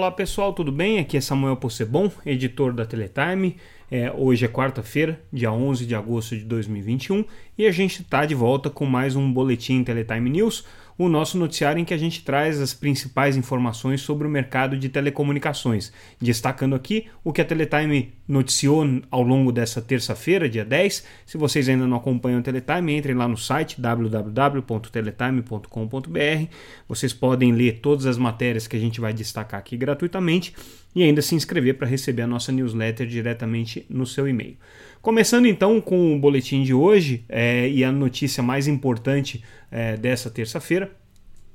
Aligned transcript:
Olá 0.00 0.10
pessoal, 0.10 0.54
tudo 0.54 0.72
bem? 0.72 0.98
Aqui 0.98 1.18
é 1.18 1.20
Samuel 1.20 1.58
Possebon, 1.58 2.10
editor 2.24 2.72
da 2.72 2.86
Teletime. 2.86 3.58
É, 3.90 4.10
hoje 4.10 4.46
é 4.46 4.48
quarta-feira, 4.48 5.20
dia 5.30 5.52
11 5.52 5.84
de 5.84 5.94
agosto 5.94 6.34
de 6.34 6.42
2021, 6.42 7.22
e 7.58 7.66
a 7.66 7.70
gente 7.70 8.00
está 8.00 8.24
de 8.24 8.34
volta 8.34 8.70
com 8.70 8.86
mais 8.86 9.14
um 9.14 9.30
Boletim 9.30 9.84
Teletime 9.84 10.30
News, 10.30 10.64
o 10.96 11.06
nosso 11.06 11.36
noticiário 11.36 11.78
em 11.78 11.84
que 11.84 11.92
a 11.92 11.98
gente 11.98 12.24
traz 12.24 12.62
as 12.62 12.72
principais 12.72 13.36
informações 13.36 14.00
sobre 14.00 14.26
o 14.26 14.30
mercado 14.30 14.74
de 14.74 14.88
telecomunicações, 14.88 15.92
destacando 16.18 16.74
aqui 16.74 17.08
o 17.22 17.30
que 17.30 17.42
a 17.42 17.44
Teletime 17.44 18.14
noticiou 18.30 18.86
ao 19.10 19.22
longo 19.22 19.50
dessa 19.50 19.82
terça-feira, 19.82 20.48
dia 20.48 20.64
10. 20.64 21.04
Se 21.26 21.36
vocês 21.36 21.68
ainda 21.68 21.84
não 21.86 21.96
acompanham 21.96 22.38
a 22.38 22.42
Teletime, 22.42 22.96
entrem 22.96 23.16
lá 23.16 23.26
no 23.26 23.36
site 23.36 23.80
www.teletime.com.br. 23.80 26.54
Vocês 26.88 27.12
podem 27.12 27.50
ler 27.52 27.80
todas 27.80 28.06
as 28.06 28.16
matérias 28.16 28.68
que 28.68 28.76
a 28.76 28.80
gente 28.80 29.00
vai 29.00 29.12
destacar 29.12 29.58
aqui 29.58 29.76
gratuitamente 29.76 30.54
e 30.94 31.02
ainda 31.02 31.20
se 31.20 31.34
inscrever 31.34 31.76
para 31.76 31.88
receber 31.88 32.22
a 32.22 32.26
nossa 32.26 32.52
newsletter 32.52 33.06
diretamente 33.06 33.84
no 33.90 34.06
seu 34.06 34.28
e-mail. 34.28 34.56
Começando 35.02 35.46
então 35.46 35.80
com 35.80 36.14
o 36.14 36.18
boletim 36.18 36.62
de 36.62 36.72
hoje 36.72 37.24
é, 37.28 37.68
e 37.68 37.82
a 37.82 37.90
notícia 37.90 38.42
mais 38.42 38.68
importante 38.68 39.42
é, 39.70 39.96
dessa 39.96 40.30
terça-feira 40.30 40.90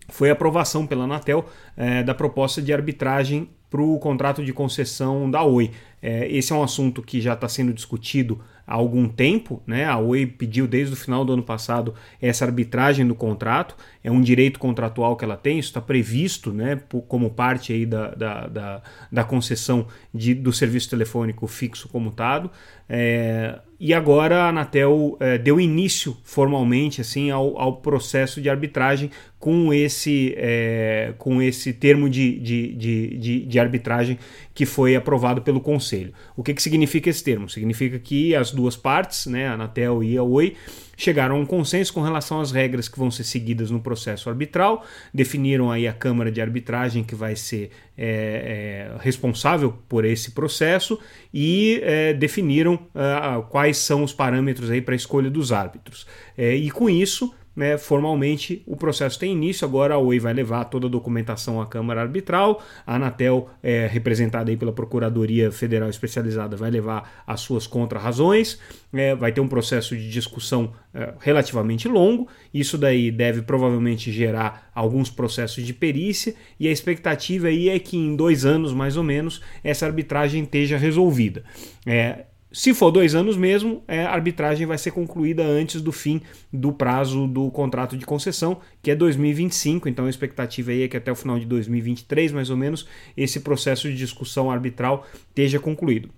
foi 0.10 0.30
a 0.30 0.34
aprovação 0.34 0.86
pela 0.86 1.06
Anatel 1.06 1.50
é, 1.76 2.04
da 2.04 2.14
proposta 2.14 2.62
de 2.62 2.74
arbitragem 2.74 3.50
para 3.76 3.84
o 3.84 4.00
contrato 4.00 4.42
de 4.42 4.54
concessão 4.54 5.30
da 5.30 5.44
Oi. 5.44 5.70
É, 6.02 6.30
esse 6.32 6.54
é 6.54 6.56
um 6.56 6.64
assunto 6.64 7.02
que 7.02 7.20
já 7.20 7.34
está 7.34 7.50
sendo 7.50 7.74
discutido 7.74 8.40
há 8.66 8.74
algum 8.74 9.06
tempo. 9.10 9.62
Né? 9.68 9.84
A 9.84 9.98
Oi 9.98 10.26
pediu 10.26 10.66
desde 10.66 10.94
o 10.94 10.96
final 10.96 11.26
do 11.26 11.34
ano 11.34 11.44
passado 11.44 11.94
essa 12.22 12.46
arbitragem 12.46 13.06
do 13.06 13.14
contrato. 13.14 13.76
É 14.02 14.10
um 14.10 14.22
direito 14.22 14.60
contratual 14.60 15.18
que 15.18 15.26
ela 15.26 15.36
tem, 15.36 15.60
isso 15.60 15.68
está 15.70 15.82
previsto 15.82 16.54
né, 16.54 16.80
como 17.10 17.30
parte 17.32 17.74
aí 17.74 17.86
da, 17.86 18.12
da, 18.12 18.48
da, 18.48 18.82
da 19.12 19.24
concessão 19.26 19.88
de, 20.14 20.34
do 20.34 20.54
serviço 20.54 20.90
telefônico 20.90 21.46
fixo 21.46 21.90
comutado. 21.90 22.50
É, 22.88 23.60
e 23.86 23.94
agora 23.94 24.46
a 24.46 24.50
Anatel 24.50 25.16
é, 25.20 25.38
deu 25.38 25.62
início 25.62 26.18
formalmente 26.24 27.02
assim 27.02 27.30
ao, 27.30 27.56
ao, 27.56 27.76
processo 27.76 28.42
de 28.42 28.50
arbitragem 28.50 29.12
com 29.38 29.72
esse, 29.72 30.34
é, 30.38 31.14
com 31.20 31.40
esse 31.40 31.72
termo 31.72 32.10
de, 32.10 32.40
de, 32.40 32.74
de, 32.74 33.46
de, 33.46 33.60
arbitragem 33.60 34.18
que 34.56 34.66
foi 34.66 34.96
aprovado 34.96 35.44
pelo 35.44 35.62
Conselho. 35.62 36.12
O 36.36 36.42
que, 36.42 36.56
que 36.56 36.64
significa 36.64 37.12
esse 37.12 37.24
termo? 37.24 37.48
Significa 37.48 38.00
que 38.00 38.36
as 38.36 38.50
duas 38.50 38.76
partes, 38.76 39.28
né, 39.28 39.48
a 39.48 39.54
Anatel 39.54 40.04
e 40.04 40.18
a 40.18 40.24
Oi, 40.24 40.56
chegaram 40.98 41.36
a 41.36 41.40
um 41.40 41.46
consenso 41.46 41.94
com 41.94 42.02
relação 42.02 42.40
às 42.40 42.52
regras 42.52 42.88
que 42.88 42.98
vão 42.98 43.12
ser 43.12 43.24
seguidas 43.24 43.72
no 43.72 43.80
processo 43.80 44.30
arbitral, 44.30 44.86
definiram 45.14 45.72
aí 45.72 45.88
a 45.88 45.94
Câmara 45.94 46.32
de 46.32 46.42
Arbitragem 46.42 47.04
que 47.04 47.16
vai 47.16 47.36
ser 47.36 47.72
é, 47.98 48.92
é, 48.98 49.02
responsável 49.02 49.78
por 49.88 50.06
esse 50.06 50.32
processo 50.32 51.00
e 51.34 51.80
é, 51.84 52.14
definiram 52.14 52.80
ah, 52.94 53.44
quais 53.50 53.78
são 53.78 54.04
os 54.04 54.14
parâmetros 54.14 54.70
aí 54.70 54.82
para 54.82 54.94
a 54.94 54.98
escolha 54.98 55.30
dos 55.30 55.52
árbitros. 55.52 56.06
É, 56.38 56.56
e 56.56 56.70
com 56.72 56.90
isso 56.90 57.34
né, 57.56 57.78
formalmente 57.78 58.62
o 58.68 58.76
processo 58.76 59.18
tem 59.18 59.32
início, 59.32 59.66
agora 59.66 59.96
a 59.96 59.98
Oi 59.98 60.20
vai 60.20 60.34
levar 60.34 60.66
toda 60.66 60.88
a 60.88 60.90
documentação 60.90 61.62
à 61.62 61.66
Câmara 61.66 62.02
Arbitral, 62.02 62.62
a 62.86 62.96
Anatel, 62.96 63.50
é, 63.64 63.88
representada 63.88 64.52
aí 64.52 64.58
pela 64.58 64.74
Procuradoria 64.74 65.52
Federal 65.52 65.90
Especializada, 65.90 66.58
vai 66.58 66.70
levar 66.70 67.24
as 67.26 67.40
suas 67.42 67.66
contrarrazões, 67.66 68.60
é, 68.94 69.16
vai 69.16 69.32
ter 69.32 69.42
um 69.42 69.48
processo 69.48 69.96
de 69.96 70.10
discussão 70.10 70.74
é, 70.94 71.14
relativamente 71.20 71.88
longo, 71.88 72.28
isso 72.54 72.78
daí 72.78 73.12
deve 73.12 73.42
provavelmente 73.42 74.12
gerar 74.12 74.70
alguns 74.76 75.10
processos 75.10 75.66
de 75.66 75.74
perícia, 75.74 76.36
e 76.60 76.68
a 76.68 76.72
expectativa 76.72 77.48
aí 77.48 77.70
é 77.70 77.80
que 77.80 77.96
em 77.96 78.16
dois 78.16 78.46
anos, 78.46 78.74
mais 78.74 78.98
ou 78.98 79.04
menos, 79.04 79.42
essa 79.64 79.86
arbitragem 79.86 80.44
esteja 80.44 80.78
resolvida. 80.78 81.44
É, 81.86 82.26
se 82.56 82.74
for 82.74 82.90
dois 82.90 83.14
anos 83.14 83.36
mesmo, 83.36 83.84
é, 83.86 84.06
a 84.06 84.14
arbitragem 84.14 84.66
vai 84.66 84.78
ser 84.78 84.92
concluída 84.92 85.44
antes 85.44 85.82
do 85.82 85.92
fim 85.92 86.22
do 86.54 86.72
prazo 86.72 87.28
do 87.28 87.52
contrato 87.52 87.98
de 87.98 88.06
concessão, 88.06 88.62
que 88.82 88.90
é 88.90 88.96
2025. 88.96 89.90
Então 89.90 90.06
a 90.06 90.10
expectativa 90.10 90.72
aí 90.72 90.84
é 90.84 90.88
que 90.88 90.96
até 90.96 91.12
o 91.12 91.16
final 91.16 91.38
de 91.38 91.46
2023, 91.46 92.32
mais 92.32 92.50
ou 92.50 92.56
menos, 92.56 92.88
esse 93.18 93.42
processo 93.42 93.90
de 93.90 93.98
discussão 93.98 94.50
arbitral 94.50 95.06
esteja 95.28 95.60
concluído. 95.60 96.10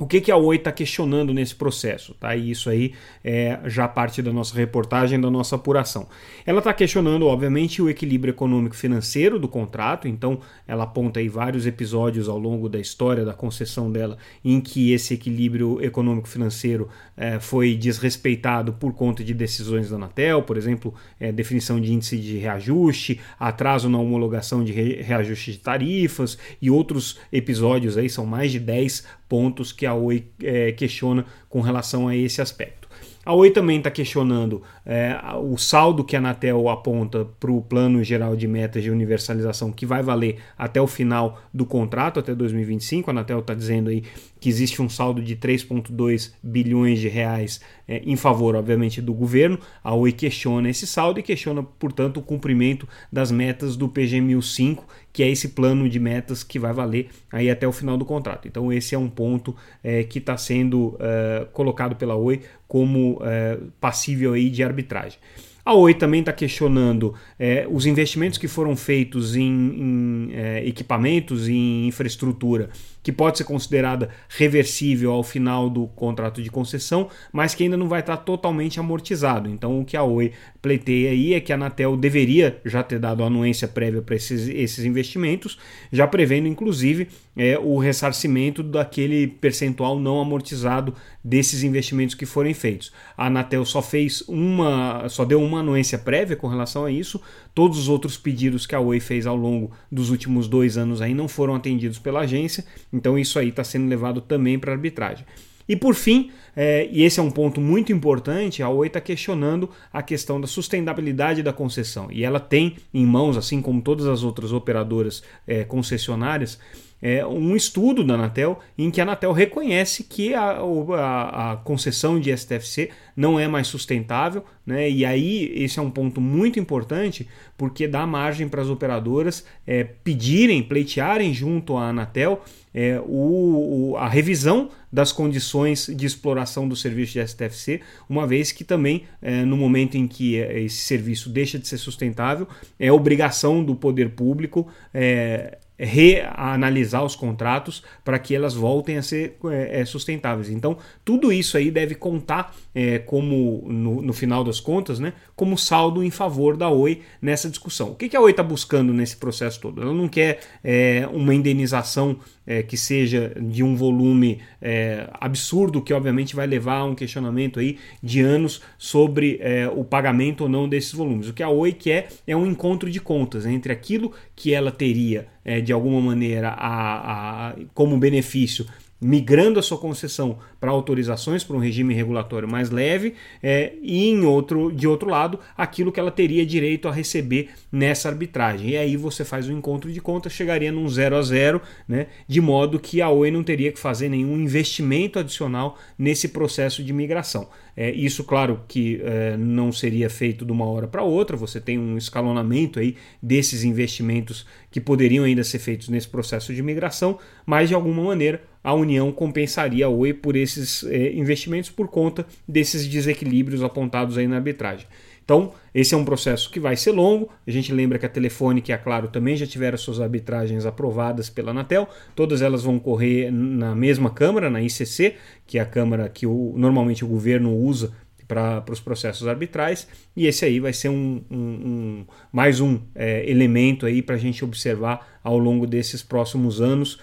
O 0.00 0.06
que, 0.06 0.18
que 0.18 0.32
a 0.32 0.36
Oi 0.36 0.56
está 0.56 0.72
questionando 0.72 1.34
nesse 1.34 1.54
processo? 1.54 2.14
Tá? 2.14 2.34
E 2.34 2.50
isso 2.50 2.70
aí 2.70 2.94
é 3.22 3.60
já 3.66 3.86
parte 3.86 4.22
da 4.22 4.32
nossa 4.32 4.56
reportagem, 4.56 5.20
da 5.20 5.30
nossa 5.30 5.56
apuração. 5.56 6.08
Ela 6.46 6.60
está 6.60 6.72
questionando, 6.72 7.26
obviamente, 7.26 7.82
o 7.82 7.90
equilíbrio 7.90 8.30
econômico-financeiro 8.30 9.38
do 9.38 9.46
contrato, 9.46 10.08
então 10.08 10.40
ela 10.66 10.84
aponta 10.84 11.20
aí 11.20 11.28
vários 11.28 11.66
episódios 11.66 12.30
ao 12.30 12.38
longo 12.38 12.66
da 12.66 12.80
história 12.80 13.26
da 13.26 13.34
concessão 13.34 13.92
dela 13.92 14.16
em 14.42 14.58
que 14.58 14.90
esse 14.90 15.12
equilíbrio 15.12 15.78
econômico-financeiro 15.84 16.88
é, 17.14 17.38
foi 17.38 17.74
desrespeitado 17.74 18.72
por 18.72 18.94
conta 18.94 19.22
de 19.22 19.34
decisões 19.34 19.90
da 19.90 19.96
Anatel, 19.96 20.42
por 20.44 20.56
exemplo, 20.56 20.94
é, 21.20 21.30
definição 21.30 21.78
de 21.78 21.92
índice 21.92 22.16
de 22.16 22.38
reajuste, 22.38 23.20
atraso 23.38 23.90
na 23.90 23.98
homologação 23.98 24.64
de 24.64 24.72
reajuste 24.72 25.52
de 25.52 25.58
tarifas 25.58 26.38
e 26.62 26.70
outros 26.70 27.18
episódios 27.30 27.98
aí, 27.98 28.08
são 28.08 28.24
mais 28.24 28.50
de 28.50 28.58
10 28.58 29.19
pontos 29.30 29.70
que 29.70 29.86
a 29.86 29.94
Oi 29.94 30.26
é, 30.42 30.72
questiona 30.72 31.24
com 31.48 31.60
relação 31.60 32.08
a 32.08 32.16
esse 32.16 32.42
aspecto. 32.42 32.80
A 33.24 33.34
Oi 33.34 33.50
também 33.50 33.78
está 33.78 33.90
questionando 33.90 34.62
é, 34.84 35.14
o 35.40 35.56
saldo 35.56 36.02
que 36.02 36.16
a 36.16 36.18
Anatel 36.18 36.68
aponta 36.68 37.26
para 37.38 37.52
o 37.52 37.60
Plano 37.60 38.02
Geral 38.02 38.34
de 38.34 38.48
Metas 38.48 38.82
de 38.82 38.90
Universalização, 38.90 39.70
que 39.70 39.86
vai 39.86 40.02
valer 40.02 40.38
até 40.58 40.80
o 40.80 40.86
final 40.86 41.38
do 41.52 41.66
contrato, 41.66 42.18
até 42.18 42.34
2025. 42.34 43.08
A 43.08 43.12
Anatel 43.12 43.40
está 43.40 43.54
dizendo 43.54 43.90
aí 43.90 44.02
que 44.40 44.48
existe 44.48 44.80
um 44.80 44.88
saldo 44.88 45.22
de 45.22 45.36
3,2 45.36 46.32
bilhões 46.42 46.98
de 46.98 47.08
reais 47.08 47.60
é, 47.86 47.98
em 47.98 48.16
favor, 48.16 48.56
obviamente, 48.56 49.02
do 49.02 49.12
governo. 49.12 49.58
A 49.84 49.94
Oi 49.94 50.12
questiona 50.12 50.70
esse 50.70 50.86
saldo 50.86 51.20
e 51.20 51.22
questiona, 51.22 51.62
portanto, 51.62 52.16
o 52.16 52.22
cumprimento 52.22 52.88
das 53.12 53.30
metas 53.30 53.76
do 53.76 53.86
PG 53.86 54.22
1005, 54.22 54.84
que 55.12 55.22
é 55.22 55.28
esse 55.28 55.48
plano 55.48 55.88
de 55.88 55.98
metas 55.98 56.42
que 56.42 56.58
vai 56.58 56.72
valer 56.72 57.08
aí 57.30 57.50
até 57.50 57.66
o 57.66 57.72
final 57.72 57.96
do 57.96 58.04
contrato. 58.04 58.46
Então, 58.46 58.72
esse 58.72 58.94
é 58.94 58.98
um 58.98 59.08
ponto 59.08 59.54
é, 59.82 60.04
que 60.04 60.18
está 60.18 60.36
sendo 60.36 60.96
é, 61.00 61.46
colocado 61.52 61.96
pela 61.96 62.14
Oi 62.14 62.40
como 62.68 63.20
é, 63.22 63.58
passível 63.80 64.34
aí 64.34 64.48
de 64.48 64.62
arbitragem. 64.62 65.18
A 65.64 65.74
Oi 65.74 65.94
também 65.94 66.20
está 66.20 66.32
questionando 66.32 67.14
é, 67.38 67.66
os 67.70 67.84
investimentos 67.86 68.38
que 68.38 68.48
foram 68.48 68.74
feitos 68.74 69.36
em, 69.36 69.42
em 69.44 70.30
é, 70.32 70.66
equipamentos 70.66 71.48
e 71.48 71.52
em 71.52 71.86
infraestrutura 71.86 72.70
que 73.02 73.12
pode 73.12 73.38
ser 73.38 73.44
considerada 73.44 74.10
reversível 74.28 75.12
ao 75.12 75.22
final 75.22 75.70
do 75.70 75.86
contrato 75.88 76.42
de 76.42 76.50
concessão, 76.50 77.08
mas 77.32 77.54
que 77.54 77.62
ainda 77.62 77.76
não 77.76 77.88
vai 77.88 78.00
estar 78.00 78.18
totalmente 78.18 78.78
amortizado. 78.78 79.48
Então, 79.48 79.80
o 79.80 79.84
que 79.84 79.96
a 79.96 80.02
Oi 80.02 80.32
pleiteia 80.60 81.10
aí 81.10 81.34
é 81.34 81.40
que 81.40 81.52
a 81.52 81.54
Anatel 81.54 81.96
deveria 81.96 82.60
já 82.64 82.82
ter 82.82 82.98
dado 82.98 83.24
anuência 83.24 83.66
prévia 83.66 84.02
para 84.02 84.14
esses, 84.14 84.48
esses 84.48 84.84
investimentos, 84.84 85.58
já 85.90 86.06
prevendo 86.06 86.46
inclusive 86.46 87.08
é, 87.36 87.58
o 87.58 87.78
ressarcimento 87.78 88.62
daquele 88.62 89.26
percentual 89.26 89.98
não 89.98 90.20
amortizado 90.20 90.94
desses 91.24 91.62
investimentos 91.62 92.14
que 92.14 92.26
forem 92.26 92.52
feitos. 92.52 92.92
A 93.16 93.26
Anatel 93.26 93.64
só 93.64 93.80
fez 93.80 94.22
uma, 94.28 95.08
só 95.08 95.24
deu 95.24 95.42
uma 95.42 95.60
anuência 95.60 95.98
prévia 95.98 96.36
com 96.36 96.48
relação 96.48 96.84
a 96.84 96.90
isso. 96.90 97.20
Todos 97.54 97.78
os 97.78 97.88
outros 97.88 98.16
pedidos 98.16 98.66
que 98.66 98.74
a 98.74 98.80
Oi 98.80 99.00
fez 99.00 99.26
ao 99.26 99.36
longo 99.36 99.70
dos 99.90 100.10
últimos 100.10 100.48
dois 100.48 100.76
anos 100.76 101.00
aí 101.00 101.14
não 101.14 101.28
foram 101.28 101.54
atendidos 101.54 101.98
pela 101.98 102.20
agência 102.20 102.64
então 102.92 103.18
isso 103.18 103.38
aí 103.38 103.48
está 103.48 103.64
sendo 103.64 103.88
levado 103.88 104.20
também 104.20 104.58
para 104.58 104.72
arbitragem. 104.72 105.24
E 105.68 105.76
por 105.76 105.94
fim, 105.94 106.32
é, 106.56 106.88
e 106.90 107.04
esse 107.04 107.20
é 107.20 107.22
um 107.22 107.30
ponto 107.30 107.60
muito 107.60 107.92
importante, 107.92 108.60
a 108.60 108.68
Oi 108.68 108.88
está 108.88 109.00
questionando 109.00 109.70
a 109.92 110.02
questão 110.02 110.40
da 110.40 110.48
sustentabilidade 110.48 111.44
da 111.44 111.52
concessão. 111.52 112.08
E 112.10 112.24
ela 112.24 112.40
tem 112.40 112.76
em 112.92 113.06
mãos, 113.06 113.36
assim 113.36 113.62
como 113.62 113.80
todas 113.80 114.06
as 114.06 114.24
outras 114.24 114.52
operadoras 114.52 115.22
é, 115.46 115.62
concessionárias, 115.62 116.58
é, 117.02 117.24
um 117.26 117.56
estudo 117.56 118.04
da 118.04 118.14
Anatel 118.14 118.58
em 118.76 118.90
que 118.90 119.00
a 119.00 119.04
Anatel 119.04 119.32
reconhece 119.32 120.04
que 120.04 120.34
a, 120.34 120.60
a, 120.60 121.52
a, 121.52 121.56
concessão 121.56 122.20
de 122.20 122.36
STFC 122.36 122.90
não 123.16 123.38
é 123.38 123.48
mais 123.48 123.66
sustentável, 123.66 124.44
né? 124.66 124.90
e 124.90 125.04
aí 125.04 125.52
esse 125.54 125.78
é 125.78 125.82
um 125.82 125.90
ponto 125.90 126.20
muito 126.20 126.58
importante 126.58 127.28
porque 127.56 127.88
dá 127.88 128.06
margem 128.06 128.48
para 128.48 128.62
as 128.62 128.68
operadoras 128.68 129.44
é, 129.66 129.84
pedirem, 129.84 130.62
pleitearem 130.62 131.32
junto 131.32 131.76
à 131.76 131.88
Anatel 131.88 132.42
é, 132.72 133.00
o, 133.04 133.92
o, 133.92 133.96
a 133.96 134.08
revisão 134.08 134.70
das 134.92 135.12
condições 135.12 135.86
de 135.86 136.06
exploração 136.06 136.68
do 136.68 136.76
serviço 136.76 137.14
de 137.14 137.26
STFC, 137.26 137.80
uma 138.08 138.26
vez 138.26 138.52
que 138.52 138.64
também, 138.64 139.04
é, 139.20 139.44
no 139.44 139.56
momento 139.56 139.96
em 139.96 140.06
que 140.06 140.36
esse 140.36 140.78
serviço 140.78 141.28
deixa 141.28 141.58
de 141.58 141.66
ser 141.66 141.78
sustentável, 141.78 142.46
é 142.78 142.90
obrigação 142.92 143.64
do 143.64 143.74
poder 143.74 144.10
público 144.10 144.68
é, 144.94 145.58
reanalisar 145.80 147.02
os 147.04 147.16
contratos 147.16 147.82
para 148.04 148.18
que 148.18 148.34
elas 148.34 148.54
voltem 148.54 148.98
a 148.98 149.02
ser 149.02 149.38
é, 149.50 149.84
sustentáveis. 149.84 150.50
Então, 150.50 150.76
tudo 151.04 151.32
isso 151.32 151.56
aí 151.56 151.70
deve 151.70 151.94
contar 151.94 152.54
é, 152.74 152.98
como, 152.98 153.64
no, 153.68 154.02
no, 154.02 154.12
final 154.12 154.44
das 154.44 154.60
contas, 154.60 154.98
né, 155.00 155.12
como 155.34 155.58
saldo 155.58 156.02
em 156.02 156.10
favor 156.10 156.56
da 156.56 156.68
Oi 156.68 157.02
nessa 157.20 157.48
discussão. 157.48 157.90
O 157.90 157.94
que, 157.94 158.08
que 158.08 158.16
a 158.16 158.20
Oi 158.20 158.30
está 158.30 158.42
buscando 158.42 158.92
nesse 158.92 159.16
processo 159.16 159.60
todo? 159.60 159.82
Ela 159.82 159.92
não 159.92 160.08
quer 160.08 160.40
é, 160.62 161.08
uma 161.12 161.34
indenização 161.34 162.18
é, 162.46 162.62
que 162.62 162.76
seja 162.76 163.32
de 163.40 163.62
um 163.62 163.74
volume 163.74 164.40
é, 164.60 165.08
absurdo, 165.14 165.82
que 165.82 165.92
obviamente 165.92 166.34
vai 166.34 166.46
levar 166.46 166.78
a 166.78 166.84
um 166.84 166.94
questionamento 166.94 167.60
aí 167.60 167.78
de 168.02 168.20
anos 168.20 168.60
sobre 168.78 169.38
é, 169.40 169.68
o 169.68 169.84
pagamento 169.84 170.42
ou 170.42 170.48
não 170.48 170.68
desses 170.68 170.92
volumes. 170.92 171.28
O 171.28 171.32
que 171.32 171.42
a 171.42 171.48
Oi 171.48 171.72
quer 171.72 172.08
é 172.26 172.36
um 172.36 172.46
encontro 172.46 172.90
de 172.90 173.00
contas 173.00 173.46
entre 173.46 173.72
aquilo 173.72 174.12
que 174.34 174.54
ela 174.54 174.70
teria 174.70 175.26
é, 175.44 175.60
de 175.60 175.72
alguma 175.72 176.00
maneira 176.00 176.50
a, 176.50 177.48
a, 177.48 177.54
como 177.74 177.98
benefício 177.98 178.66
migrando 179.00 179.58
a 179.58 179.62
sua 179.62 179.78
concessão 179.78 180.38
para 180.60 180.70
autorizações 180.70 181.42
para 181.42 181.56
um 181.56 181.58
regime 181.58 181.94
regulatório 181.94 182.46
mais 182.46 182.70
leve 182.70 183.14
é, 183.42 183.72
e 183.80 184.08
em 184.08 184.24
outro 184.24 184.70
de 184.70 184.86
outro 184.86 185.08
lado 185.08 185.40
aquilo 185.56 185.90
que 185.90 185.98
ela 185.98 186.10
teria 186.10 186.44
direito 186.44 186.86
a 186.86 186.92
receber 186.92 187.50
nessa 187.72 188.08
arbitragem. 188.08 188.70
E 188.70 188.76
aí 188.76 188.96
você 188.96 189.24
faz 189.24 189.48
um 189.48 189.56
encontro 189.56 189.90
de 189.90 190.00
contas 190.00 190.32
chegaria 190.32 190.70
num 190.70 190.88
zero 190.88 191.16
a 191.16 191.22
zero 191.22 191.60
né 191.88 192.08
de 192.28 192.40
modo 192.40 192.78
que 192.78 193.00
a 193.00 193.08
Oi 193.08 193.30
não 193.30 193.42
teria 193.42 193.72
que 193.72 193.78
fazer 193.78 194.08
nenhum 194.08 194.38
investimento 194.38 195.18
adicional 195.18 195.78
nesse 195.98 196.28
processo 196.28 196.82
de 196.82 196.92
migração. 196.92 197.48
É, 197.76 197.90
isso, 197.90 198.24
claro, 198.24 198.60
que 198.68 199.00
é, 199.02 199.36
não 199.36 199.72
seria 199.72 200.10
feito 200.10 200.44
de 200.44 200.52
uma 200.52 200.66
hora 200.66 200.86
para 200.86 201.02
outra, 201.02 201.36
você 201.36 201.60
tem 201.60 201.78
um 201.78 201.96
escalonamento 201.96 202.78
aí 202.78 202.96
desses 203.22 203.64
investimentos 203.64 204.46
que 204.70 204.80
poderiam 204.80 205.24
ainda 205.24 205.42
ser 205.42 205.58
feitos 205.60 205.88
nesse 205.88 206.08
processo 206.08 206.52
de 206.52 206.62
migração, 206.62 207.18
mas 207.46 207.68
de 207.68 207.74
alguma 207.74 208.02
maneira 208.02 208.42
a 208.62 208.74
União 208.74 209.10
compensaria 209.10 209.86
a 209.86 209.88
Oi 209.88 210.12
por 210.12 210.36
esses 210.50 210.84
é, 210.84 211.12
investimentos 211.12 211.70
por 211.70 211.88
conta 211.88 212.26
desses 212.46 212.86
desequilíbrios 212.86 213.62
apontados 213.62 214.18
aí 214.18 214.26
na 214.26 214.36
arbitragem. 214.36 214.86
Então, 215.30 215.52
esse 215.72 215.94
é 215.94 215.96
um 215.96 216.04
processo 216.04 216.50
que 216.50 216.58
vai 216.58 216.76
ser 216.76 216.90
longo. 216.90 217.28
A 217.46 217.50
gente 217.52 217.72
lembra 217.72 218.00
que 218.00 218.06
a 218.06 218.08
Telefônica 218.08 218.72
e 218.72 218.74
a 218.74 218.78
Claro 218.78 219.06
também 219.06 219.36
já 219.36 219.46
tiveram 219.46 219.78
suas 219.78 220.00
arbitragens 220.00 220.66
aprovadas 220.66 221.30
pela 221.30 221.52
Anatel. 221.52 221.88
Todas 222.16 222.42
elas 222.42 222.64
vão 222.64 222.80
correr 222.80 223.30
na 223.30 223.72
mesma 223.72 224.10
Câmara, 224.10 224.50
na 224.50 224.60
ICC, 224.60 225.14
que 225.46 225.58
é 225.58 225.60
a 225.60 225.64
Câmara 225.64 226.08
que 226.08 226.26
o, 226.26 226.54
normalmente 226.56 227.04
o 227.04 227.08
governo 227.08 227.54
usa 227.56 227.92
para 228.26 228.64
os 228.72 228.80
processos 228.80 229.28
arbitrais. 229.28 229.86
E 230.16 230.26
esse 230.26 230.44
aí 230.44 230.58
vai 230.58 230.72
ser 230.72 230.88
um, 230.88 231.22
um, 231.30 231.36
um 231.36 232.06
mais 232.32 232.60
um 232.60 232.80
é, 232.94 233.28
elemento 233.30 233.86
aí 233.86 234.02
para 234.02 234.16
a 234.16 234.18
gente 234.18 234.44
observar 234.44 235.20
ao 235.22 235.38
longo 235.38 235.66
desses 235.66 236.02
próximos 236.02 236.60
anos, 236.60 236.98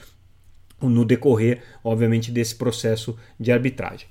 no 0.81 1.03
decorrer, 1.05 1.61
obviamente, 1.83 2.31
desse 2.31 2.55
processo 2.55 3.17
de 3.39 3.51
arbitragem. 3.51 4.07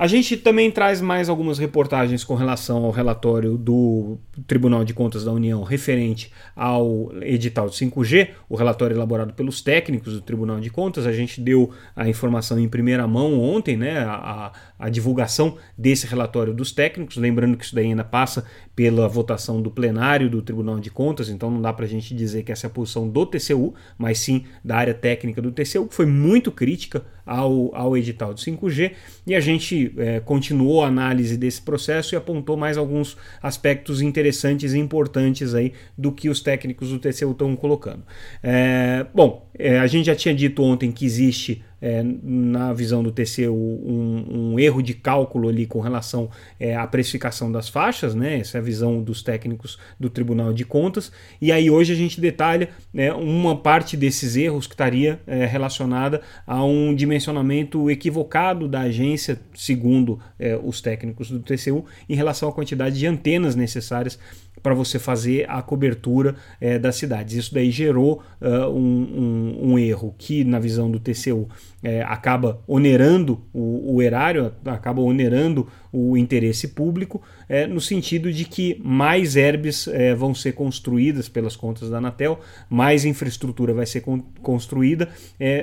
A 0.00 0.06
gente 0.06 0.34
também 0.34 0.70
traz 0.70 0.98
mais 1.02 1.28
algumas 1.28 1.58
reportagens 1.58 2.24
com 2.24 2.34
relação 2.34 2.86
ao 2.86 2.90
relatório 2.90 3.58
do 3.58 4.16
Tribunal 4.46 4.82
de 4.82 4.94
Contas 4.94 5.24
da 5.24 5.30
União 5.30 5.62
referente 5.62 6.32
ao 6.56 7.12
edital 7.20 7.68
de 7.68 7.76
5G, 7.76 8.30
o 8.48 8.56
relatório 8.56 8.96
elaborado 8.96 9.34
pelos 9.34 9.60
técnicos 9.60 10.14
do 10.14 10.22
Tribunal 10.22 10.58
de 10.58 10.70
Contas. 10.70 11.04
A 11.04 11.12
gente 11.12 11.38
deu 11.38 11.70
a 11.94 12.08
informação 12.08 12.58
em 12.58 12.66
primeira 12.66 13.06
mão 13.06 13.38
ontem, 13.38 13.76
né, 13.76 13.98
a, 13.98 14.52
a 14.78 14.88
divulgação 14.88 15.58
desse 15.76 16.06
relatório 16.06 16.54
dos 16.54 16.72
técnicos. 16.72 17.18
Lembrando 17.18 17.58
que 17.58 17.66
isso 17.66 17.74
daí 17.74 17.84
ainda 17.84 18.02
passa 18.02 18.46
pela 18.74 19.06
votação 19.06 19.60
do 19.60 19.70
plenário 19.70 20.30
do 20.30 20.40
Tribunal 20.40 20.80
de 20.80 20.90
Contas, 20.90 21.28
então 21.28 21.50
não 21.50 21.60
dá 21.60 21.74
para 21.74 21.84
a 21.84 21.88
gente 21.88 22.14
dizer 22.14 22.42
que 22.42 22.50
essa 22.50 22.66
é 22.66 22.68
a 22.68 22.72
posição 22.72 23.06
do 23.06 23.26
TCU, 23.26 23.74
mas 23.98 24.18
sim 24.18 24.46
da 24.64 24.78
área 24.78 24.94
técnica 24.94 25.42
do 25.42 25.52
TCU, 25.52 25.86
que 25.86 25.94
foi 25.94 26.06
muito 26.06 26.50
crítica 26.50 27.04
ao, 27.30 27.72
ao 27.72 27.96
edital 27.96 28.34
de 28.34 28.40
5G, 28.40 28.90
e 29.24 29.36
a 29.36 29.40
gente 29.40 29.94
é, 29.96 30.18
continuou 30.18 30.82
a 30.82 30.88
análise 30.88 31.36
desse 31.36 31.62
processo 31.62 32.12
e 32.12 32.16
apontou 32.16 32.56
mais 32.56 32.76
alguns 32.76 33.16
aspectos 33.40 34.02
interessantes 34.02 34.72
e 34.72 34.78
importantes 34.80 35.54
aí 35.54 35.72
do 35.96 36.10
que 36.10 36.28
os 36.28 36.40
técnicos 36.40 36.88
do 36.88 36.98
TCU 36.98 37.30
estão 37.30 37.54
colocando. 37.54 38.02
É, 38.42 39.06
bom, 39.14 39.48
é, 39.56 39.78
a 39.78 39.86
gente 39.86 40.06
já 40.06 40.16
tinha 40.16 40.34
dito 40.34 40.60
ontem 40.60 40.90
que 40.90 41.04
existe 41.04 41.62
é, 41.80 42.02
na 42.22 42.72
visão 42.72 43.02
do 43.02 43.10
TCU, 43.10 43.52
um, 43.52 44.52
um, 44.52 44.60
erro 44.60 44.82
de 44.82 44.94
cálculo 44.94 45.48
ali 45.48 45.66
com 45.66 45.80
relação 45.80 46.30
é, 46.58 46.76
à 46.76 46.86
precificação 46.86 47.50
das 47.50 47.68
faixas, 47.68 48.14
né? 48.14 48.38
essa 48.38 48.58
é 48.58 48.60
a 48.60 48.62
visão 48.62 49.02
dos 49.02 49.22
técnicos 49.22 49.78
do 49.98 50.10
Tribunal 50.10 50.52
de 50.52 50.64
Contas, 50.64 51.10
e 51.40 51.50
aí 51.50 51.70
hoje 51.70 51.92
a 51.92 51.96
gente 51.96 52.20
detalha 52.20 52.68
né, 52.92 53.12
uma 53.12 53.56
parte 53.56 53.96
desses 53.96 54.36
erros 54.36 54.66
que 54.66 54.74
estaria 54.74 55.20
é, 55.26 55.46
relacionada 55.46 56.20
a 56.46 56.64
um 56.64 56.94
dimensionamento 56.94 57.90
equivocado 57.90 58.68
da 58.68 58.80
agência, 58.80 59.40
segundo 59.54 60.20
é, 60.38 60.58
os 60.62 60.80
técnicos 60.80 61.30
do 61.30 61.40
TCU, 61.40 61.84
em 62.08 62.14
relação 62.14 62.48
à 62.48 62.52
quantidade 62.52 62.98
de 62.98 63.06
antenas 63.06 63.54
necessárias 63.54 64.18
para 64.62 64.74
você 64.74 64.98
fazer 64.98 65.48
a 65.48 65.62
cobertura 65.62 66.34
é, 66.60 66.78
das 66.78 66.96
cidades. 66.96 67.34
Isso 67.36 67.54
daí 67.54 67.70
gerou 67.70 68.22
uh, 68.40 68.68
um, 68.68 69.58
um, 69.62 69.72
um, 69.72 69.78
erro 69.78 70.14
que, 70.18 70.44
na 70.44 70.58
visão 70.58 70.90
do 70.90 70.98
TCU, 70.98 71.48
é, 71.82 72.02
acaba 72.02 72.60
onerando 72.66 73.40
o, 73.52 73.94
o, 73.94 74.02
erário, 74.02 74.52
acaba 74.66 75.00
onerando 75.00 75.66
o 75.92 76.16
interesse 76.16 76.68
público, 76.68 77.22
é, 77.48 77.66
no 77.66 77.80
sentido 77.80 78.32
de 78.32 78.44
que 78.44 78.80
mais 78.84 79.34
herbes 79.34 79.88
vão 80.16 80.34
ser 80.34 80.52
construídas 80.52 81.28
pelas 81.28 81.56
contas 81.56 81.90
da 81.90 81.98
Anatel, 81.98 82.38
mais 82.68 83.04
infraestrutura 83.04 83.74
vai 83.74 83.86
ser 83.86 84.02
con 84.02 84.20
construída, 84.40 85.08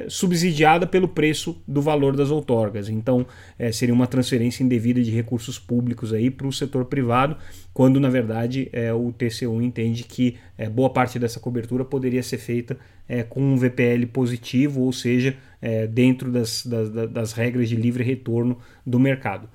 subsidiada 0.10 0.86
pelo 0.86 1.08
preço 1.08 1.62
do 1.68 1.82
valor 1.82 2.16
das 2.16 2.30
outorgas. 2.30 2.90
Então, 2.90 3.26
seria 3.72 3.94
uma 3.94 4.08
transferência 4.08 4.64
indevida 4.64 5.02
de 5.02 5.12
recursos 5.12 5.58
públicos 5.58 6.12
para 6.36 6.48
o 6.48 6.52
setor 6.52 6.86
privado, 6.86 7.38
quando 7.78 8.00
na 8.00 8.10
verdade 8.10 8.70
é, 8.74 8.92
o 8.92 9.12
TCU 9.12 9.62
entende 9.62 10.04
que 10.04 10.36
é, 10.58 10.68
boa 10.68 10.90
parte 10.90 11.20
dessa 11.20 11.40
cobertura 11.40 11.86
poderia 11.86 12.24
ser 12.24 12.40
feita 12.40 12.76
é, 13.08 13.22
com 13.22 13.40
um 13.40 13.56
VPL 13.56 14.08
positivo, 14.12 14.82
ou 14.82 14.92
seja, 14.92 15.38
é, 15.62 15.86
dentro 15.86 16.32
das, 16.32 16.66
das, 16.66 16.90
das 17.12 17.34
regras 17.34 17.70
de 17.70 17.76
livre 17.76 18.04
retorno 18.04 18.58
do 18.84 19.00
mercado. 19.00 19.48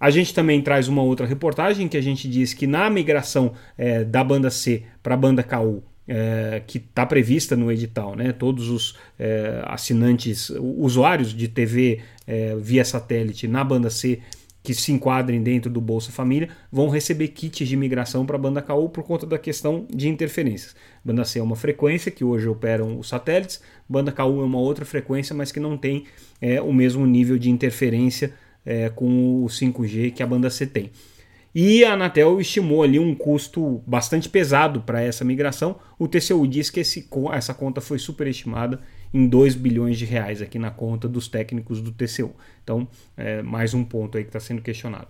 A 0.00 0.08
gente 0.08 0.32
também 0.32 0.62
traz 0.62 0.88
uma 0.88 1.02
outra 1.02 1.26
reportagem 1.26 1.88
que 1.88 1.98
a 1.98 2.00
gente 2.00 2.26
diz 2.26 2.54
que 2.54 2.66
na 2.66 2.88
migração 2.88 3.52
é, 3.76 4.02
da 4.02 4.24
banda 4.24 4.48
C 4.48 4.84
para 5.02 5.12
a 5.12 5.18
banda 5.18 5.42
KU, 5.42 5.82
é, 6.08 6.62
que 6.66 6.78
está 6.78 7.04
prevista 7.04 7.54
no 7.54 7.70
edital, 7.70 8.16
né? 8.16 8.32
todos 8.32 8.70
os 8.70 8.96
assinantes, 9.66 10.48
usuários 10.58 11.34
de 11.34 11.46
TV 11.48 12.00
via 12.62 12.82
satélite 12.82 13.46
na 13.46 13.62
banda 13.62 13.90
C 13.90 14.20
que 14.68 14.74
se 14.74 14.92
enquadrem 14.92 15.42
dentro 15.42 15.70
do 15.70 15.80
Bolsa 15.80 16.12
Família 16.12 16.50
vão 16.70 16.90
receber 16.90 17.28
kits 17.28 17.66
de 17.66 17.74
migração 17.74 18.26
para 18.26 18.36
a 18.36 18.38
banda 18.38 18.60
KU 18.60 18.90
por 18.90 19.02
conta 19.02 19.24
da 19.24 19.38
questão 19.38 19.86
de 19.88 20.10
interferências. 20.10 20.76
Banda 21.02 21.24
C 21.24 21.38
é 21.38 21.42
uma 21.42 21.56
frequência 21.56 22.12
que 22.12 22.22
hoje 22.22 22.46
operam 22.46 22.98
os 22.98 23.08
satélites, 23.08 23.62
banda 23.88 24.12
KU 24.12 24.42
é 24.42 24.44
uma 24.44 24.58
outra 24.58 24.84
frequência, 24.84 25.34
mas 25.34 25.50
que 25.50 25.58
não 25.58 25.78
tem 25.78 26.04
é, 26.38 26.60
o 26.60 26.70
mesmo 26.70 27.06
nível 27.06 27.38
de 27.38 27.48
interferência 27.48 28.34
é, 28.66 28.90
com 28.90 29.42
o 29.42 29.46
5G 29.46 30.12
que 30.12 30.22
a 30.22 30.26
banda 30.26 30.50
C 30.50 30.66
tem. 30.66 30.90
E 31.54 31.82
a 31.82 31.94
Anatel 31.94 32.38
estimou 32.38 32.82
ali 32.82 32.98
um 32.98 33.14
custo 33.14 33.82
bastante 33.86 34.28
pesado 34.28 34.82
para 34.82 35.00
essa 35.00 35.24
migração. 35.24 35.76
O 35.98 36.06
TCU 36.06 36.46
diz 36.46 36.68
que 36.68 36.80
esse, 36.80 37.08
essa 37.32 37.54
conta 37.54 37.80
foi 37.80 37.98
superestimada 37.98 38.80
em 39.12 39.26
2 39.26 39.54
bilhões 39.54 39.98
de 39.98 40.04
reais 40.04 40.42
aqui 40.42 40.58
na 40.58 40.70
conta 40.70 41.08
dos 41.08 41.28
técnicos 41.28 41.80
do 41.80 41.92
TCU. 41.92 42.32
Então, 42.62 42.86
é, 43.16 43.42
mais 43.42 43.74
um 43.74 43.84
ponto 43.84 44.16
aí 44.16 44.24
que 44.24 44.28
está 44.28 44.40
sendo 44.40 44.62
questionado. 44.62 45.08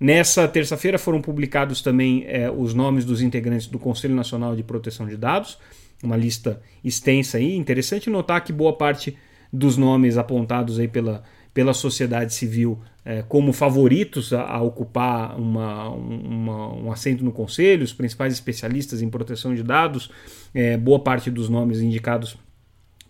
Nessa 0.00 0.46
terça-feira 0.46 0.98
foram 0.98 1.20
publicados 1.20 1.82
também 1.82 2.24
é, 2.26 2.50
os 2.50 2.72
nomes 2.72 3.04
dos 3.04 3.20
integrantes 3.20 3.66
do 3.66 3.78
Conselho 3.78 4.14
Nacional 4.14 4.54
de 4.54 4.62
Proteção 4.62 5.06
de 5.06 5.16
Dados, 5.16 5.58
uma 6.02 6.16
lista 6.16 6.60
extensa 6.84 7.38
aí. 7.38 7.56
Interessante 7.56 8.08
notar 8.08 8.44
que 8.44 8.52
boa 8.52 8.72
parte 8.72 9.16
dos 9.52 9.76
nomes 9.76 10.16
apontados 10.16 10.78
aí 10.78 10.86
pela, 10.86 11.24
pela 11.52 11.74
sociedade 11.74 12.32
civil 12.32 12.78
é, 13.04 13.22
como 13.22 13.52
favoritos 13.52 14.32
a, 14.32 14.42
a 14.42 14.62
ocupar 14.62 15.36
uma, 15.40 15.88
uma, 15.88 16.74
um 16.74 16.92
assento 16.92 17.24
no 17.24 17.32
conselho, 17.32 17.82
os 17.82 17.92
principais 17.92 18.34
especialistas 18.34 19.00
em 19.00 19.08
proteção 19.08 19.54
de 19.54 19.62
dados, 19.62 20.10
é, 20.54 20.76
boa 20.76 21.00
parte 21.00 21.30
dos 21.30 21.48
nomes 21.48 21.80
indicados 21.80 22.36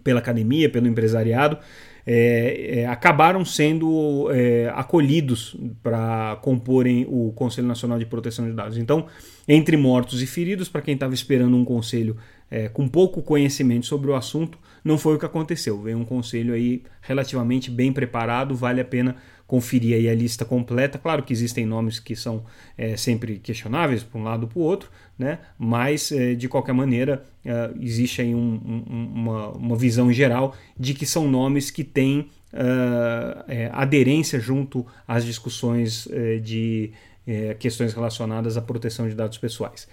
pela 0.09 0.21
academia, 0.21 0.71
pelo 0.71 0.87
empresariado, 0.87 1.59
é, 2.07 2.79
é, 2.79 2.87
acabaram 2.87 3.45
sendo 3.45 4.31
é, 4.33 4.73
acolhidos 4.75 5.55
para 5.83 6.39
comporem 6.41 7.05
o 7.07 7.31
Conselho 7.33 7.69
Nacional 7.69 7.99
de 7.99 8.07
Proteção 8.07 8.47
de 8.47 8.55
Dados. 8.55 8.79
Então, 8.79 9.05
entre 9.47 9.77
mortos 9.77 10.23
e 10.23 10.27
feridos, 10.27 10.67
para 10.67 10.81
quem 10.81 10.95
estava 10.95 11.13
esperando 11.13 11.55
um 11.55 11.63
conselho 11.63 12.17
é, 12.51 12.71
com 12.71 12.89
pouco 12.89 13.21
conhecimento 13.21 13.85
sobre 13.85 14.11
o 14.11 14.15
assunto, 14.15 14.59
não 14.83 14.97
foi 14.97 15.17
o 15.17 15.19
que 15.19 15.27
aconteceu. 15.27 15.79
Veio 15.83 15.99
um 15.99 16.07
conselho 16.07 16.55
aí 16.55 16.85
relativamente 17.03 17.71
bem 17.71 17.93
preparado, 17.93 18.55
vale 18.55 18.81
a 18.81 18.87
pena 18.87 19.15
conferir 19.49 19.97
aí 19.97 20.09
a 20.09 20.15
lista 20.15 20.45
completa. 20.45 20.99
Claro 20.99 21.23
que 21.23 21.33
existem 21.33 21.65
nomes 21.65 21.99
que 21.99 22.15
são 22.15 22.45
é, 22.77 22.97
sempre 22.99 23.39
questionáveis 23.39 24.05
para 24.05 24.21
um 24.21 24.23
lado 24.23 24.43
ou 24.43 24.49
para 24.49 24.59
o 24.59 24.63
outro, 24.63 24.91
né? 25.19 25.39
mas 25.59 26.13
é, 26.13 26.35
de 26.35 26.47
qualquer 26.49 26.75
maneira 26.75 27.25
é, 27.43 27.71
existe 27.81 28.21
aí 28.21 28.35
um, 28.35 28.39
um, 28.39 29.11
uma, 29.15 29.49
uma 29.53 29.77
visão 29.77 30.13
geral 30.13 30.55
de 30.79 30.93
que 30.93 31.07
são 31.07 31.27
nomes 31.29 31.71
que 31.71 31.83
têm 31.83 32.29
uh, 32.53 33.43
é, 33.49 33.71
aderência 33.73 34.39
junto 34.39 34.87
às 35.07 35.25
discussões 35.25 36.07
uh, 36.07 36.39
de 36.41 36.93
questões 37.59 37.93
relacionadas 37.93 38.57
à 38.57 38.63
proteção 38.63 39.07
de 39.07 39.15
dados 39.15 39.37
pessoais. 39.37 39.87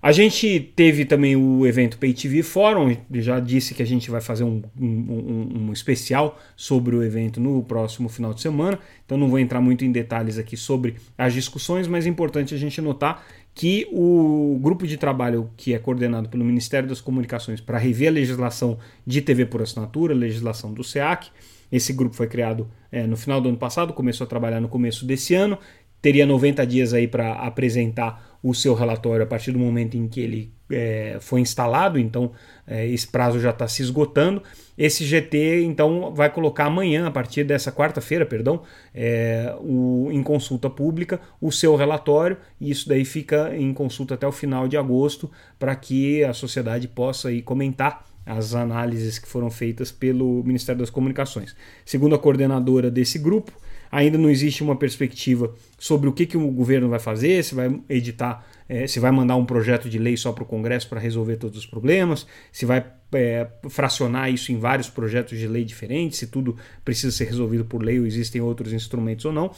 A 0.00 0.12
gente 0.12 0.60
teve 0.76 1.04
também 1.04 1.34
o 1.34 1.66
evento 1.66 1.98
Pay 1.98 2.14
TV 2.14 2.44
Forum, 2.44 2.96
já 3.14 3.40
disse 3.40 3.74
que 3.74 3.82
a 3.82 3.86
gente 3.86 4.10
vai 4.10 4.20
fazer 4.20 4.44
um, 4.44 4.62
um, 4.80 5.48
um, 5.56 5.72
especial 5.72 6.38
sobre 6.56 6.94
o 6.94 7.02
evento 7.02 7.40
no 7.40 7.62
próximo 7.64 8.08
final 8.08 8.32
de 8.32 8.40
semana, 8.40 8.78
então 9.04 9.18
não 9.18 9.28
vou 9.28 9.40
entrar 9.40 9.60
muito 9.60 9.84
em 9.84 9.90
detalhes 9.90 10.38
aqui 10.38 10.56
sobre 10.56 10.94
as 11.16 11.34
discussões, 11.34 11.88
mas 11.88 12.06
é 12.06 12.08
importante 12.08 12.54
a 12.54 12.58
gente 12.58 12.80
notar 12.80 13.26
que 13.52 13.88
o 13.90 14.56
grupo 14.62 14.86
de 14.86 14.96
trabalho 14.96 15.50
que 15.56 15.74
é 15.74 15.78
coordenado 15.80 16.28
pelo 16.28 16.44
Ministério 16.44 16.88
das 16.88 17.00
Comunicações 17.00 17.60
para 17.60 17.76
rever 17.76 18.08
a 18.08 18.12
legislação 18.12 18.78
de 19.04 19.20
TV 19.20 19.46
por 19.46 19.60
assinatura, 19.62 20.14
legislação 20.14 20.72
do 20.72 20.84
SEAC, 20.84 21.28
esse 21.70 21.92
grupo 21.92 22.14
foi 22.14 22.28
criado 22.28 22.70
é, 22.90 23.06
no 23.06 23.16
final 23.16 23.40
do 23.40 23.48
ano 23.48 23.58
passado, 23.58 23.92
começou 23.92 24.24
a 24.24 24.28
trabalhar 24.28 24.60
no 24.60 24.68
começo 24.68 25.04
desse 25.04 25.34
ano, 25.34 25.58
teria 26.00 26.26
90 26.26 26.66
dias 26.66 26.92
aí 26.92 27.06
para 27.06 27.32
apresentar 27.34 28.38
o 28.42 28.54
seu 28.54 28.74
relatório 28.74 29.24
a 29.24 29.26
partir 29.26 29.52
do 29.52 29.58
momento 29.58 29.96
em 29.96 30.06
que 30.06 30.20
ele 30.20 30.52
é, 30.70 31.16
foi 31.20 31.40
instalado, 31.40 31.98
então 31.98 32.32
é, 32.66 32.86
esse 32.86 33.06
prazo 33.06 33.40
já 33.40 33.50
está 33.50 33.66
se 33.66 33.82
esgotando. 33.82 34.42
Esse 34.76 35.04
GT 35.04 35.64
então 35.64 36.14
vai 36.14 36.30
colocar 36.30 36.66
amanhã, 36.66 37.06
a 37.06 37.10
partir 37.10 37.42
dessa 37.42 37.72
quarta-feira, 37.72 38.24
perdão, 38.24 38.62
é, 38.94 39.54
o, 39.60 40.08
em 40.12 40.22
consulta 40.22 40.70
pública 40.70 41.20
o 41.40 41.50
seu 41.50 41.74
relatório 41.74 42.36
e 42.60 42.70
isso 42.70 42.88
daí 42.88 43.04
fica 43.04 43.56
em 43.56 43.72
consulta 43.72 44.14
até 44.14 44.26
o 44.26 44.32
final 44.32 44.68
de 44.68 44.76
agosto 44.76 45.30
para 45.58 45.74
que 45.74 46.22
a 46.22 46.32
sociedade 46.32 46.86
possa 46.86 47.28
aí 47.28 47.42
comentar 47.42 48.06
as 48.24 48.54
análises 48.54 49.18
que 49.18 49.26
foram 49.26 49.50
feitas 49.50 49.90
pelo 49.90 50.44
Ministério 50.44 50.80
das 50.80 50.90
Comunicações. 50.90 51.56
Segundo 51.84 52.14
a 52.14 52.18
coordenadora 52.18 52.90
desse 52.90 53.18
grupo, 53.18 53.52
ainda 53.90 54.18
não 54.18 54.30
existe 54.30 54.62
uma 54.62 54.76
perspectiva 54.76 55.54
sobre 55.78 56.08
o 56.08 56.12
que, 56.12 56.26
que 56.26 56.36
o 56.36 56.50
governo 56.50 56.88
vai 56.88 56.98
fazer, 56.98 57.42
se 57.44 57.54
vai 57.54 57.80
editar, 57.88 58.46
é, 58.68 58.86
se 58.86 59.00
vai 59.00 59.10
mandar 59.10 59.36
um 59.36 59.44
projeto 59.44 59.88
de 59.88 59.98
lei 59.98 60.16
só 60.16 60.32
para 60.32 60.42
o 60.44 60.46
Congresso 60.46 60.88
para 60.88 61.00
resolver 61.00 61.36
todos 61.36 61.58
os 61.58 61.66
problemas, 61.66 62.26
se 62.52 62.66
vai 62.66 62.84
é, 63.12 63.46
fracionar 63.68 64.30
isso 64.30 64.52
em 64.52 64.58
vários 64.58 64.88
projetos 64.88 65.38
de 65.38 65.46
lei 65.46 65.64
diferentes, 65.64 66.18
se 66.18 66.26
tudo 66.26 66.56
precisa 66.84 67.10
ser 67.16 67.24
resolvido 67.24 67.64
por 67.64 67.82
lei 67.82 67.98
ou 67.98 68.06
existem 68.06 68.40
outros 68.40 68.72
instrumentos 68.72 69.24
ou 69.24 69.32
não. 69.32 69.50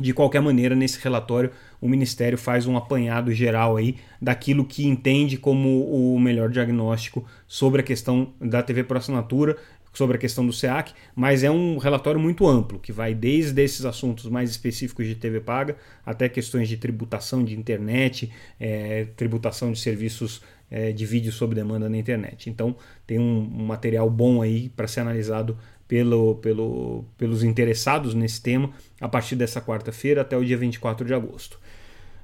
De 0.00 0.12
qualquer 0.12 0.40
maneira, 0.40 0.76
nesse 0.76 1.02
relatório, 1.02 1.50
o 1.80 1.88
Ministério 1.88 2.38
faz 2.38 2.66
um 2.66 2.76
apanhado 2.76 3.32
geral 3.32 3.76
aí 3.76 3.96
daquilo 4.22 4.64
que 4.64 4.86
entende 4.86 5.36
como 5.36 6.14
o 6.14 6.20
melhor 6.20 6.50
diagnóstico 6.50 7.26
sobre 7.48 7.80
a 7.80 7.84
questão 7.84 8.32
da 8.40 8.62
TV 8.62 8.84
por 8.84 8.96
assinatura, 8.96 9.56
sobre 9.92 10.16
a 10.16 10.18
questão 10.18 10.46
do 10.46 10.52
SEAC, 10.52 10.92
mas 11.14 11.42
é 11.42 11.50
um 11.50 11.78
relatório 11.78 12.20
muito 12.20 12.46
amplo, 12.46 12.78
que 12.78 12.92
vai 12.92 13.14
desde 13.14 13.62
esses 13.62 13.84
assuntos 13.84 14.26
mais 14.26 14.50
específicos 14.50 15.06
de 15.06 15.14
TV 15.14 15.40
paga 15.40 15.76
até 16.04 16.28
questões 16.28 16.68
de 16.68 16.76
tributação 16.76 17.44
de 17.44 17.58
internet, 17.58 18.30
é, 18.60 19.06
tributação 19.16 19.72
de 19.72 19.78
serviços 19.78 20.42
é, 20.70 20.92
de 20.92 21.06
vídeo 21.06 21.32
sob 21.32 21.54
demanda 21.54 21.88
na 21.88 21.96
internet. 21.96 22.50
Então 22.50 22.76
tem 23.06 23.18
um, 23.18 23.38
um 23.40 23.66
material 23.66 24.08
bom 24.10 24.42
aí 24.42 24.68
para 24.70 24.86
ser 24.86 25.00
analisado 25.00 25.58
pelo, 25.86 26.34
pelo, 26.36 27.04
pelos 27.16 27.42
interessados 27.42 28.14
nesse 28.14 28.42
tema 28.42 28.70
a 29.00 29.08
partir 29.08 29.34
dessa 29.34 29.60
quarta-feira 29.60 30.20
até 30.20 30.36
o 30.36 30.44
dia 30.44 30.56
24 30.56 31.06
de 31.06 31.14
agosto. 31.14 31.58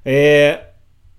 É, 0.05 0.67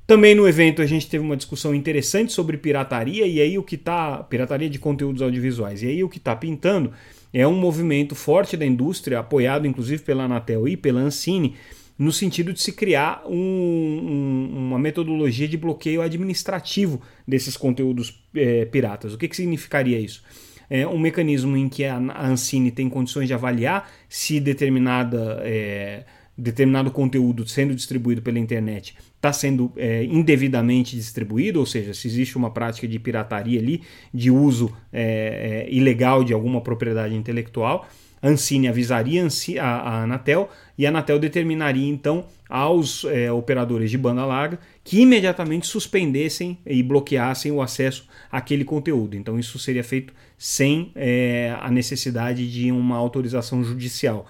também 0.07 0.35
no 0.35 0.47
evento 0.47 0.81
a 0.81 0.87
gente 0.87 1.09
teve 1.09 1.25
uma 1.25 1.37
discussão 1.37 1.75
interessante 1.75 2.33
sobre 2.33 2.57
pirataria 2.57 3.27
e 3.27 3.41
aí 3.41 3.59
o 3.59 3.63
que 3.63 3.77
tá 3.77 4.23
pirataria 4.23 4.71
de 4.71 4.79
conteúdos 4.79 5.21
audiovisuais. 5.21 5.83
E 5.83 5.89
aí 5.89 6.05
o 6.05 6.09
que 6.09 6.19
está 6.19 6.37
pintando 6.37 6.93
é 7.33 7.47
um 7.47 7.59
movimento 7.59 8.15
forte 8.15 8.57
da 8.57 8.65
indústria, 8.65 9.19
apoiado 9.19 9.67
inclusive 9.67 10.03
pela 10.03 10.25
Anatel 10.25 10.69
e 10.69 10.77
pela 10.77 11.01
Ancine, 11.01 11.57
no 11.99 12.13
sentido 12.13 12.53
de 12.53 12.61
se 12.63 12.73
criar 12.73 13.23
um, 13.27 13.35
um, 13.35 14.51
uma 14.57 14.79
metodologia 14.79 15.49
de 15.49 15.57
bloqueio 15.57 16.03
administrativo 16.03 17.01
desses 17.27 17.57
conteúdos 17.57 18.23
é, 18.35 18.65
piratas. 18.67 19.15
O 19.15 19.19
que, 19.19 19.29
que 19.29 19.37
significaria 19.37 19.99
isso? 19.99 20.23
É 20.69 20.87
um 20.87 20.99
mecanismo 20.99 21.57
em 21.57 21.69
que 21.69 21.85
a 21.85 21.97
Ancine 22.27 22.71
tem 22.71 22.89
condições 22.89 23.29
de 23.29 23.35
avaliar 23.35 23.89
se 24.09 24.41
determinada, 24.41 25.41
é, 25.45 26.05
determinado 26.37 26.91
conteúdo 26.91 27.47
sendo 27.49 27.75
distribuído 27.75 28.21
pela 28.21 28.39
internet 28.39 28.95
está 29.15 29.33
sendo 29.33 29.73
é, 29.77 30.05
indevidamente 30.05 30.95
distribuído, 30.95 31.59
ou 31.59 31.67
seja, 31.67 31.95
se 31.95 32.07
existe 32.07 32.37
uma 32.37 32.51
prática 32.51 32.87
de 32.87 32.99
pirataria 32.99 33.59
ali, 33.59 33.83
de 34.13 34.31
uso 34.31 34.73
é, 34.93 35.67
é, 35.67 35.75
ilegal 35.75 36.23
de 36.23 36.33
alguma 36.33 36.61
propriedade 36.61 37.15
intelectual, 37.15 37.89
a 38.21 38.29
Ancine 38.29 38.69
avisaria 38.69 39.27
a, 39.61 39.65
a 39.65 40.03
Anatel 40.03 40.49
e 40.77 40.87
a 40.87 40.89
Anatel 40.89 41.19
determinaria 41.19 41.89
então 41.89 42.27
aos 42.49 43.05
é, 43.05 43.31
operadores 43.31 43.91
de 43.91 43.99
banda 43.99 44.25
larga 44.25 44.59
que 44.85 45.01
imediatamente 45.01 45.67
suspendessem 45.67 46.59
e 46.65 46.83
bloqueassem 46.83 47.51
o 47.51 47.61
acesso 47.61 48.07
àquele 48.31 48.65
conteúdo. 48.65 49.17
Então 49.17 49.39
isso 49.39 49.59
seria 49.59 49.83
feito 49.83 50.15
sem 50.39 50.93
é, 50.95 51.57
a 51.61 51.71
necessidade 51.71 52.51
de 52.51 52.71
uma 52.71 52.97
autorização 52.97 53.65
judicial. 53.65 54.27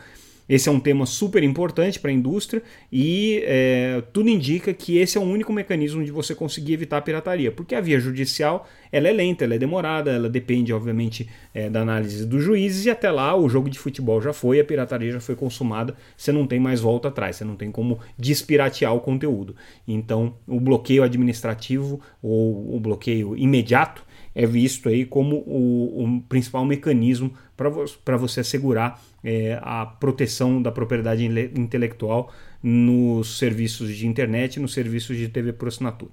Esse 0.48 0.68
é 0.68 0.72
um 0.72 0.78
tema 0.78 1.06
super 1.06 1.42
importante 1.42 1.98
para 1.98 2.10
a 2.10 2.14
indústria 2.14 2.62
e 2.90 3.42
é, 3.44 4.02
tudo 4.12 4.28
indica 4.28 4.72
que 4.72 4.98
esse 4.98 5.18
é 5.18 5.20
o 5.20 5.24
único 5.24 5.52
mecanismo 5.52 6.04
de 6.04 6.12
você 6.12 6.34
conseguir 6.34 6.74
evitar 6.74 6.98
a 6.98 7.02
pirataria, 7.02 7.50
porque 7.50 7.74
a 7.74 7.80
via 7.80 7.98
judicial 7.98 8.68
ela 8.92 9.08
é 9.08 9.12
lenta, 9.12 9.44
ela 9.44 9.54
é 9.54 9.58
demorada, 9.58 10.12
ela 10.12 10.28
depende, 10.28 10.72
obviamente, 10.72 11.28
é, 11.52 11.68
da 11.68 11.80
análise 11.80 12.24
dos 12.24 12.42
juízes 12.42 12.86
e 12.86 12.90
até 12.90 13.10
lá 13.10 13.36
o 13.36 13.48
jogo 13.48 13.68
de 13.68 13.78
futebol 13.78 14.20
já 14.22 14.32
foi, 14.32 14.60
a 14.60 14.64
pirataria 14.64 15.10
já 15.10 15.20
foi 15.20 15.34
consumada, 15.34 15.96
você 16.16 16.30
não 16.30 16.46
tem 16.46 16.60
mais 16.60 16.80
volta 16.80 17.08
atrás, 17.08 17.36
você 17.36 17.44
não 17.44 17.56
tem 17.56 17.70
como 17.72 17.98
despiratear 18.16 18.94
o 18.94 19.00
conteúdo. 19.00 19.56
Então, 19.86 20.36
o 20.46 20.60
bloqueio 20.60 21.02
administrativo 21.02 22.00
ou 22.22 22.74
o 22.74 22.78
bloqueio 22.78 23.36
imediato 23.36 24.06
é 24.34 24.46
visto 24.46 24.90
aí 24.90 25.06
como 25.06 25.36
o, 25.46 26.04
o 26.04 26.20
principal 26.28 26.64
mecanismo 26.64 27.32
para 27.56 28.16
você 28.18 28.40
assegurar 28.40 29.02
é, 29.26 29.58
a 29.60 29.84
proteção 29.84 30.62
da 30.62 30.70
propriedade 30.70 31.24
intelectual 31.58 32.32
nos 32.62 33.38
serviços 33.38 33.96
de 33.96 34.06
internet 34.06 34.60
nos 34.60 34.72
serviços 34.72 35.16
de 35.16 35.28
TV 35.28 35.52
por 35.52 35.66
assinatura. 35.66 36.12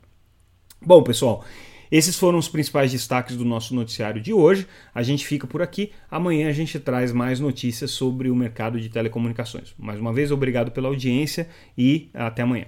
Bom, 0.83 1.03
pessoal, 1.03 1.45
esses 1.91 2.17
foram 2.17 2.39
os 2.39 2.49
principais 2.49 2.91
destaques 2.91 3.37
do 3.37 3.45
nosso 3.45 3.75
noticiário 3.75 4.19
de 4.19 4.33
hoje. 4.33 4.67
A 4.95 5.03
gente 5.03 5.27
fica 5.27 5.45
por 5.45 5.61
aqui. 5.61 5.91
Amanhã 6.09 6.49
a 6.49 6.51
gente 6.51 6.79
traz 6.79 7.11
mais 7.11 7.39
notícias 7.39 7.91
sobre 7.91 8.31
o 8.31 8.35
mercado 8.35 8.81
de 8.81 8.89
telecomunicações. 8.89 9.75
Mais 9.77 9.99
uma 9.99 10.11
vez, 10.11 10.31
obrigado 10.31 10.71
pela 10.71 10.87
audiência 10.87 11.47
e 11.77 12.09
até 12.15 12.41
amanhã. 12.41 12.65